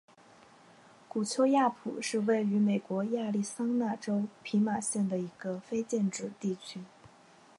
[1.07, 6.79] 古丘亚普是位于美国亚利桑那州皮马县的一个非建制地区。